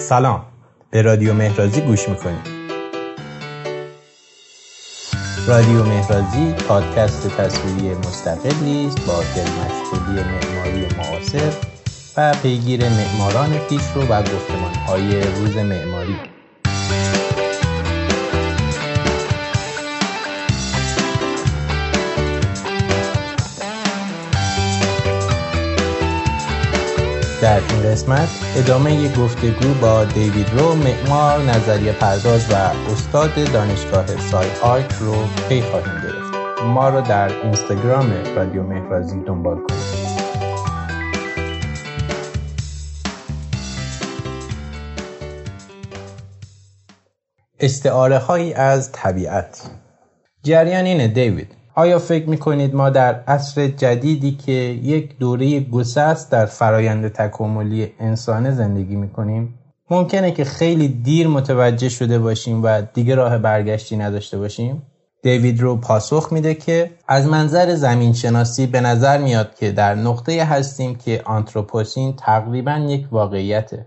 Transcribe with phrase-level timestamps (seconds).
[0.00, 0.44] سلام.
[0.90, 2.60] به رادیو مهرازی گوش می‌کنید
[5.46, 11.52] رادیو مهرازی پادکست تصویری مستقلی است با دلمشغولی معماری معاصر
[12.16, 16.16] و پیگیر معماران پیشرو و گفتمانهای روز معماری.
[27.50, 32.54] در این قسمت ادامه یک گفتگو با دیوید رو معمار نظریه پرداز و
[32.92, 35.14] استاد دانشگاه سای آرک رو
[35.48, 36.62] پی خواهیم گرفت.
[36.64, 39.80] ما رو در اینستاگرام رادیو مهرازی دنبال کنید.
[47.60, 49.70] استعاره هایی از طبیعت.
[50.42, 51.59] جریان اینه دیوید.
[51.80, 54.52] آیا فکر می‌کنید ما در عصر جدیدی که
[54.82, 59.58] یک دوره گسست در فرایند تکاملی انسانه زندگی می‌کنیم؟
[59.90, 64.82] ممکنه که خیلی دیر متوجه شده باشیم و دیگه راه برگشتی نداشته باشیم؟
[65.22, 70.44] دیوید رو پاسخ میده که از منظر زمین شناسی به نظر میاد که در نقطه
[70.44, 73.86] هستیم که آنتروپوسین تقریبا یک واقعیته.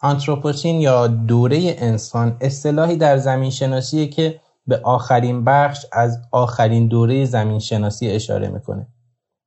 [0.00, 7.24] آنتروپوسین یا دوره انسان اصطلاحی در زمین شناسیه که به آخرین بخش از آخرین دوره
[7.24, 8.86] زمین شناسی اشاره می‌کنه.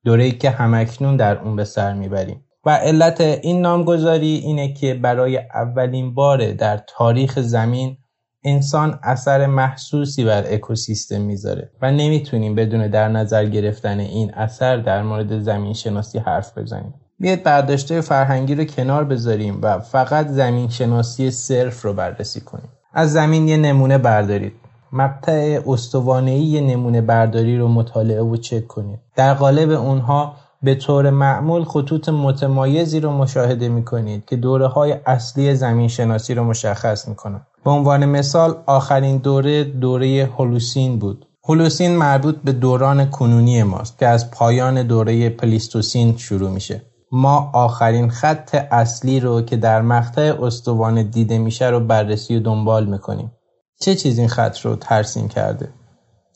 [0.05, 2.45] دوره که همکنون در اون به سر می‌بریم.
[2.65, 7.97] و علت این نامگذاری اینه که برای اولین بار در تاریخ زمین
[8.43, 15.03] انسان اثر محسوسی بر اکوسیستم می‌ذاره و نمی‌تونیم بدون در نظر گرفتن این اثر در
[15.03, 16.93] مورد زمین شناسی حرف بزنیم.
[17.19, 22.69] بیاید برداشته فرهنگی رو کنار بذاریم و فقط زمین شناسی صرف رو بررسی کنیم.
[22.93, 24.53] از زمین یه نمونه بردارید.
[24.95, 31.63] مقطع استوانه‌ای نمونه برداری رو مطالعه و چک کنید در قالب اونها به طور معمول
[31.63, 37.15] خطوط متمایزی رو مشاهده می کنید که دوره های اصلی زمین شناسی رو مشخص می
[37.15, 37.47] کنند.
[37.65, 41.25] به عنوان مثال آخرین دوره دوره هولوسین بود.
[41.43, 46.81] هولوسین مربوط به دوران کنونی ماست که از پایان دوره پلیستوسین شروع میشه.
[47.11, 52.85] ما آخرین خط اصلی رو که در مقطع استوانه دیده میشه رو بررسی و دنبال
[52.85, 53.31] می‌کنیم.
[53.79, 55.69] چه چیز این خط رو ترسیم کرده؟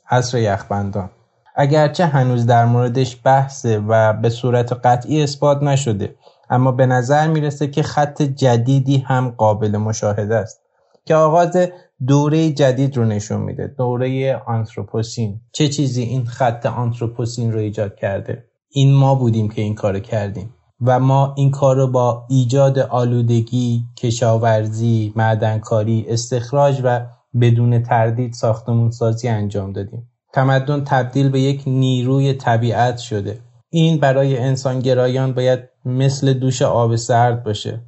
[0.10, 1.10] عصر یخبندان.
[1.56, 6.16] اگرچه هنوز در موردش بحثه و به صورت قطعی اثبات نشده
[6.50, 10.62] اما به نظر می‌رسه که خط جدیدی هم قابل مشاهده است
[11.06, 11.58] که آغاز
[12.08, 13.68] دوره جدید رو نشون میده.
[13.68, 15.42] دوره آنتروپوسین.
[15.52, 20.54] چه چیزی این خط آنتروپوسین رو ایجاد کرده؟ این ما بودیم که این کار کردیم
[20.82, 27.06] و ما این کار رو با ایجاد آلودگی، کشاورزی، معدنکاری، استخراج و
[27.42, 30.10] بدون تردید ساختمون سازی انجام دادیم.
[30.34, 33.40] تمدن تبدیل به یک نیروی طبیعت شده.
[33.70, 37.82] این برای انسانگرایان باید مثل دوش آب سرد باشه.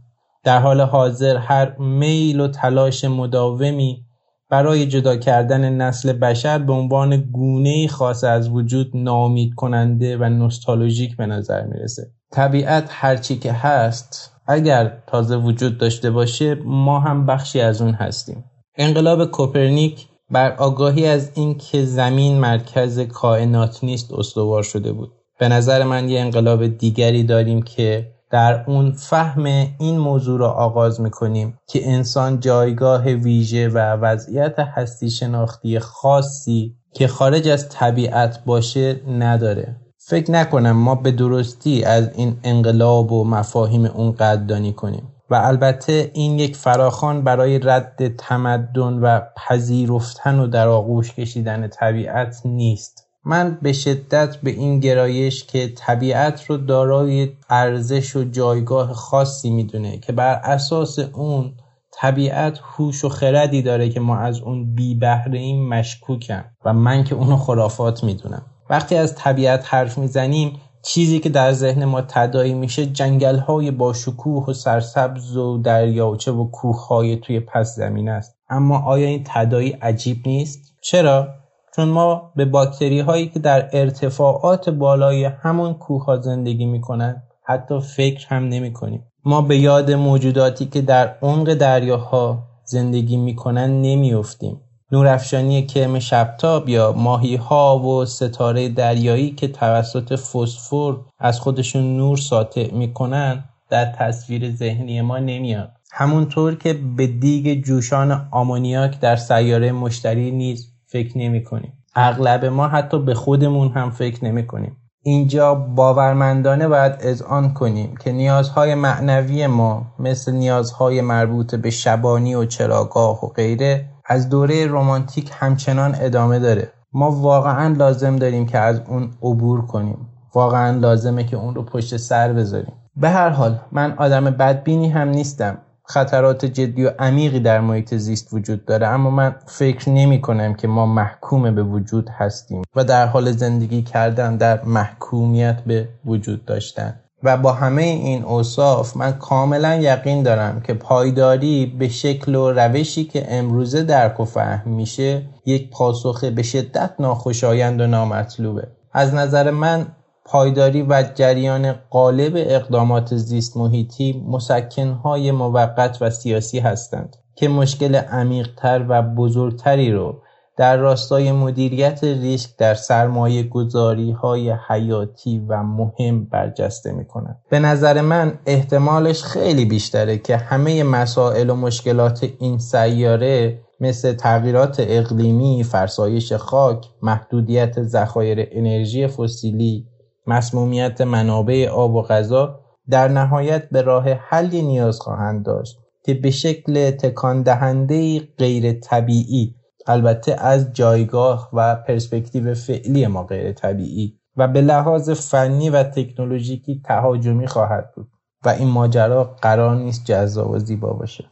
[0.44, 4.06] در حال حاضر هر میل و تلاش مداومی
[4.50, 11.18] برای جدا کردن نسل بشر به عنوان گونه خاص از وجود نامید کننده و نوستالژیک
[11.18, 12.08] به نظر می‌رسه.
[12.32, 18.44] طبیعت هرچی که هست اگر تازه وجود داشته باشه ما هم بخشی از اون هستیم.
[18.78, 25.12] انقلاب کوپرنیک بر آگاهی از اینکه زمین مرکز کائنات نیست استوار شده بود.
[25.40, 29.46] به نظر من یه انقلاب دیگری داریم که در اون فهم
[29.80, 37.08] این موضوع را آغاز می‌کنیم که انسان جایگاه ویژه و وضعیت هستی شناختی خاصی که
[37.08, 39.76] خارج از طبیعت باشه نداره.
[39.98, 45.08] فکر نکنم ما به درستی از این انقلاب و مفاهیم اون قدردانی کنیم.
[45.32, 52.42] و البته این یک فراخان برای رد تمدن و پذیرفتن و در آغوش کشیدن طبیعت
[52.46, 53.08] نیست.
[53.26, 59.98] من به شدت به این گرایش که طبیعت رو دارای ارزش و جایگاه خاصی می‌دونه
[59.98, 61.54] که بر اساس اون
[61.92, 67.04] طبیعت هوش و خردی داره که ما از اون بی بهره این مشکوکم و من
[67.04, 68.46] که اونو خرافات می‌دونم.
[68.70, 73.94] وقتی از طبیعت حرف می‌زنیم چیزی که در ذهن ما تدایی میشه جنگل های با
[73.94, 79.24] شکوه و سرسبز و دریاچه و کوه های توی پس زمین است اما آیا این
[79.26, 81.28] تدایی عجیب نیست؟ چرا؟
[81.76, 87.80] چون ما به باکتری هایی که در ارتفاعات بالای همون کوه ها زندگی می‌کنن حتی
[87.80, 89.08] فکر هم نمی کنیم.
[89.26, 96.94] ما به یاد موجوداتی که در عمق دریاها زندگی می‌کنن نمیافتیم نورافشانی کرم شبتاب یا
[96.98, 104.52] ماهی ها و ستاره دریایی که توسط فسفر از خودشون نور ساطع می‌کنن در تصویر
[104.52, 111.44] ذهنی ما نمیاد همونطور که به دیگ جوشان آمونیاک در سیاره مشتری نیز فکر نمی
[111.44, 111.74] کنیم.
[111.96, 114.78] اغلب ما حتی به خودمون هم فکر نمی کنیم.
[115.04, 122.46] اینجا باورمندانه باید اذعان کنیم که نیازهای معنوی ما مثل نیازهای مربوط به شبانی و
[122.46, 126.72] چراگاه و غیره از دوره رمانتیک همچنان ادامه داره.
[126.94, 130.08] ما واقعا لازم داریم که از اون عبور کنیم.
[130.36, 132.74] واقعا لازمه که اون رو پشت سر بذاریم.
[132.96, 135.58] به هر حال من آدم بدبینی هم نیستم.
[135.86, 140.68] خطرات جدی و عمیقی در محیط زیست وجود داره اما من فکر نمی کنم که
[140.68, 147.00] ما محکوم به وجود هستیم و در حال زندگی کردن در محکومیت به وجود داشتن.
[147.24, 153.04] و با همه این اوصاف من کاملا یقین دارم که پایداری به شکل و روشی
[153.04, 158.68] که امروزه درک و فهم میشه یک پاسخ به شدت ناخوشایند و نامطلوبه.
[158.94, 159.88] از نظر من
[160.32, 168.86] پایداری و جریان غالب اقدامات زیست محیطی مسکنهای موقت و سیاسی هستند که مشکل عمیقتر
[168.90, 170.22] و بزرگتری رو
[170.58, 177.38] در راستای مدیریت ریسک در سرمایه گذاری های حیاتی و مهم برجسته می کنند.
[177.50, 184.76] به نظر من احتمالش خیلی بیشتره که همه مسائل و مشکلات این سیاره مثل تغییرات
[184.80, 189.88] اقلیمی، فرسایش خاک، محدودیت ذخایر انرژی فسیلی،
[190.28, 192.60] مسمومیت منابع آب و غذا
[192.90, 199.56] در نهایت به راه حلی نیاز خواهند داشت که به شکل تکان دهنده غیر طبیعی
[199.88, 206.82] البته از جایگاه و پرسپکتیو فعلی ما غیر طبیعی و به لحاظ فنی و تکنولوژیکی
[206.86, 208.08] تهاجمی خواهد بود
[208.46, 211.26] و این ماجرا قرار نیست جذاب و زیبا باشه.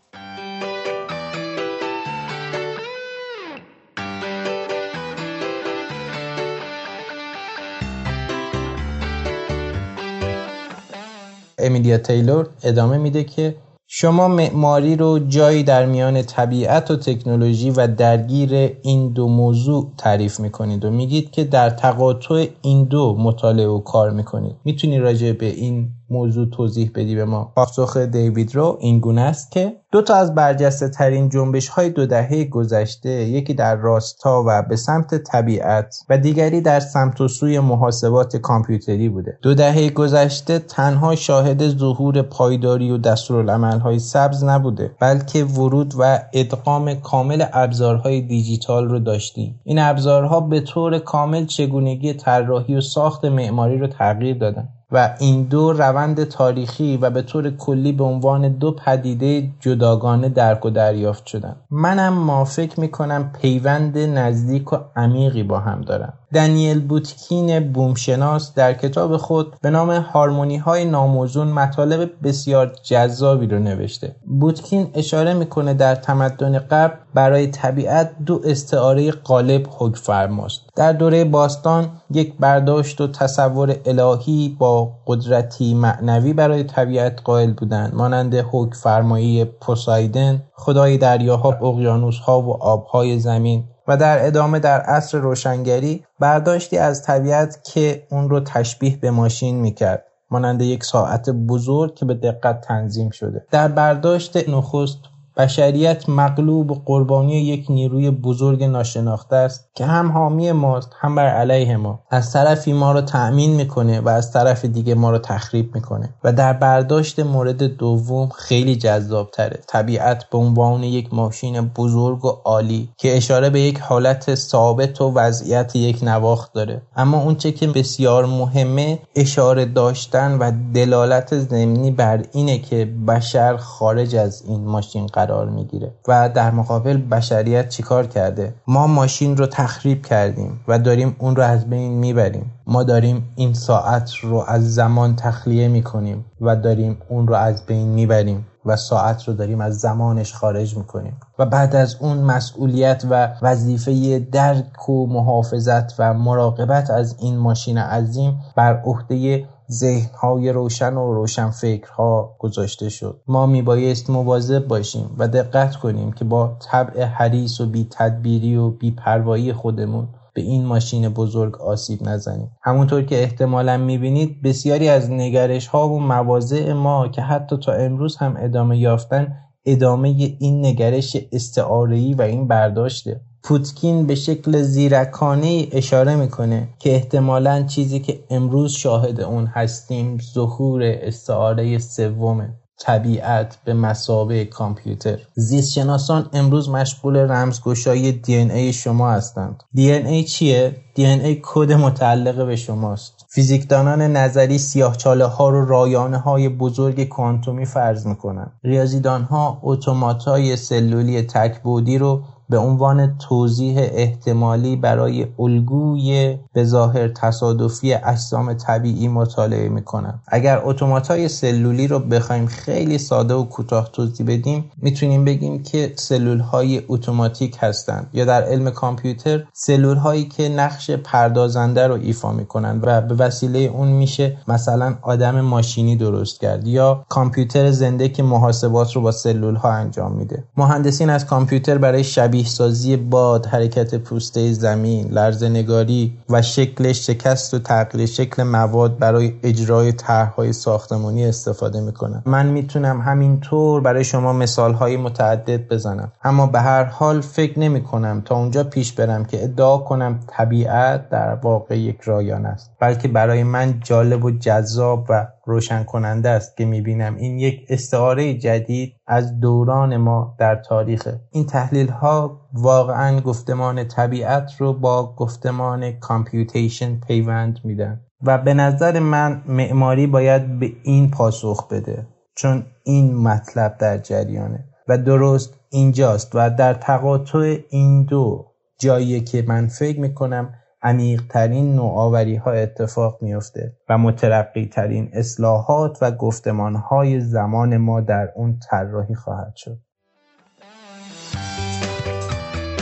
[11.59, 13.55] امیلیا تیلور ادامه میده که
[13.91, 18.49] شما معماری رو جایی در میان طبیعت و تکنولوژی و درگیر
[18.81, 24.11] این دو موضوع تعریف می‌کنید و میگید که در تقاطع این دو مطالعه و کار
[24.11, 24.55] می‌کنید.
[24.65, 27.51] می‌تونی راجع به این موضوع توضیح بدی به ما.
[27.55, 32.05] پاسخ دیوید رو این گونه است که دو تا از برجسته ترین جنبش های دو
[32.05, 37.59] دهه گذشته یکی در راستا و به سمت طبیعت و دیگری در سمت و سوی
[37.59, 39.37] محاسبات کامپیوتری بوده.
[39.41, 46.19] دو دهه گذشته تنها شاهد ظهور پایداری و دستورالعمل های سبز نبوده بلکه ورود و
[46.33, 49.59] ادغام کامل ابزارهای دیجیتال رو داشتیم.
[49.63, 54.69] این ابزارها به طور کامل چگونگی طراحی و ساخت معماری رو تغییر دادن.
[54.91, 60.65] و این دو روند تاریخی و به طور کلی به عنوان دو پدیده جداگانه درک
[60.65, 61.55] و دریافت شدن.
[61.71, 68.73] منم ما فکر می‌کنم پیوند نزدیک و عمیقی با هم دارن دنیل بوتکین بومشناس در
[68.73, 74.15] کتاب خود به نام هارمونی های ناموزون مطالب بسیار جذابی رو نوشته.
[74.39, 80.61] بوتکین اشاره می‌کنه در تمدن قبل برای طبیعت دو استعاره غالب حکم فرماست.
[80.75, 87.95] در دوره باستان یک برداشت و تصور الهی با قدرتی معنوی برای طبیعت قائل بودند
[87.95, 93.63] مانند حکم فرمایی پوسایدن خدای دریاها اقیانوسها و آبهای زمین.
[93.89, 99.55] و در ادامه در عصر روشنگری برداشتی از طبیعت که اون رو تشبیه به ماشین
[99.55, 103.45] می‌کرد مانند یک ساعت بزرگ که به دقت تنظیم شده.
[103.51, 104.97] در برداشت نخست
[105.37, 111.27] بشریت مغلوب و قربانی یک نیروی بزرگ ناشناخته است که هم حامی ماست هم بر
[111.27, 111.99] علیه ما.
[112.11, 116.13] از طرفی ما را تأمین می‌کنه و از طرف دیگه ما را تخریب می‌کنه.
[116.23, 122.27] و در برداشت مورد دوم خیلی جذاب تره طبیعت به عنوان یک ماشین بزرگ و
[122.27, 126.81] عالی که اشاره به یک حالت ثابت و وضعیت یک نواخت داره.
[126.95, 134.15] اما اونچه که بسیار مهمه اشاره داشتن و دلالت ضمنی بر اینه که بشر خارج
[134.15, 135.91] از این ماشین قرار می‌گیره.
[136.07, 141.43] و در مقابل بشریت چیکار کرده؟ ما ماشین رو تخریب کردیم و داریم اون رو
[141.43, 142.51] از بین می‌بریم.
[142.67, 147.87] ما داریم این ساعت رو از زمان تخلیه می‌کنیم و داریم اون رو از بین
[147.87, 151.17] می‌بریم و ساعت رو داریم از زمانش خارج می‌کنیم.
[151.39, 157.77] و بعد از اون مسئولیت و وظیفه درک و محافظت و مراقبت از این ماشین
[157.77, 163.21] عظیم بر عهده ذهنهای روشن و روشن فکرها گذاشته شد.
[163.27, 168.69] ما میبایست مواظب باشیم و دقت کنیم که با طبع حریص و بی تدبیری و
[168.69, 172.51] بی پروایی خودمون به این ماشین بزرگ آسیب نزنیم.
[172.63, 178.17] همونطور که احتمالا می‌بینید بسیاری از نگرش ها و مواضع ما که حتی تا امروز
[178.17, 179.35] هم ادامه یافتن
[179.65, 183.21] ادامه این نگرش استعارهی و این برداشته.
[183.43, 190.81] پوتکین به شکل زیرکانه اشاره می‌کنه که احتمالا چیزی که امروز شاهد اون هستیم ظهور
[190.83, 195.19] استعاره سومه طبیعت به مسابه کامپیوتر.
[195.35, 199.63] زیست شناسان امروز مشغول رمزگشایی دی ای شما هستند.
[199.73, 203.25] دی ای چیه؟ دی ای کد متعلق به شماست.
[203.29, 210.55] فیزیکدانان نظری سیاهچاله ها رو رایانه های بزرگ کوانتومی فرض می‌کنن ریاضیدان ها اتومات های
[210.55, 219.69] سلولی تکبودی رو به عنوان توضیح احتمالی برای الگوی به ظاهر تصادفی اجسام طبیعی مطالعه
[219.69, 225.93] می‌کنن اگر اتوماتای سلولی رو بخوایم خیلی ساده و کوتاه توضیح بدیم می‌تونیم بگیم که
[225.95, 232.31] سلول های اتوماتیک هستند یا در علم کامپیوتر سلول هایی که نقش پردازنده رو ایفا
[232.31, 238.23] می‌کنن و به وسیله اون میشه مثلا آدم ماشینی درست کرد یا کامپیوتر زنده که
[238.23, 240.43] محاسبات رو با سلول ها انجام میده.
[240.57, 246.91] مهندسین از کامپیوتر برای شبیه شبیه سازی باد، حرکت پوسته زمین، لرزه نگاری و شکل
[246.91, 252.23] شکست و تغییر شکل مواد برای اجرای طرحهای ساختمانی استفاده می‌کنم.
[252.25, 256.11] من می‌تونم همینطور برای شما مثالهای متعدد بزنم.
[256.23, 261.09] اما به هر حال فکر نمی کنم تا اونجا پیش برم که ادعا کنم طبیعت
[261.09, 262.71] در واقع یک رایان است.
[262.79, 267.15] بلکه برای من جالب و جذاب و روشن کننده است که می‌بینم.
[267.15, 274.51] این یک استعاره جدید از دوران ما در تاریخ این تحلیل ها واقعا گفتمان طبیعت
[274.57, 278.01] رو با گفتمان کامپیوتیشن پیوند میدن.
[278.23, 284.65] و به نظر من معماری باید به این پاسخ بده چون این مطلب در جریانه.
[284.87, 288.45] و درست اینجاست و در تقاطع این دو
[288.79, 296.11] جایی که من فکر می‌کنم عمیقترین نوآوری ها اتفاق میافته و مترقی ترین اصلاحات و
[296.11, 299.77] گفتمان های زمان ما در اون طراحی خواهد شد.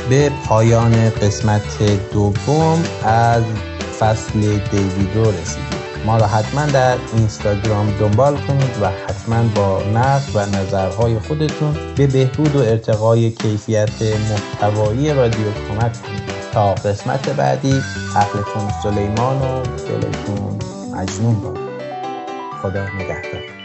[0.10, 1.77] به پایان قسمت
[2.13, 3.44] دوم از
[4.00, 5.77] فصل دیویدو رسیدیم.
[6.06, 12.08] ما را حتما در اینستاگرام دنبال کنید و حتما با نقد و نظرهای خودتون به
[12.08, 16.37] بهبود و ارتقای کیفیت محتوایی رادیو کمک کنید.
[16.58, 17.84] تا قسمت بعدی.
[18.16, 20.60] عقلتون سلیمان و دلتون
[20.92, 21.58] مجنون باد.
[22.62, 23.57] خدا نگهدار.